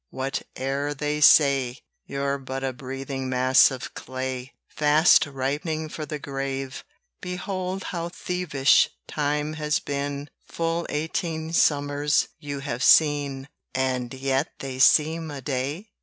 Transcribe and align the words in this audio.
whate'er 0.09 0.95
they 0.95 1.21
say, 1.21 1.77
You're 2.07 2.39
but 2.39 2.63
a 2.63 2.73
breathing 2.73 3.29
mass 3.29 3.69
of 3.69 3.93
clay, 3.93 4.51
Fast 4.67 5.27
ripening 5.27 5.89
for 5.89 6.07
the 6.07 6.17
grave. 6.17 6.83
Behold 7.21 7.83
how 7.83 8.09
thievish 8.09 8.89
Time 9.07 9.53
has 9.53 9.77
been! 9.77 10.27
Full 10.47 10.87
eighteen 10.89 11.53
summers 11.53 12.29
you 12.39 12.61
have 12.61 12.81
seen, 12.83 13.47
And 13.75 14.11
yet 14.11 14.47
they 14.57 14.79
seem 14.79 15.29
a 15.29 15.39
day? 15.39 15.91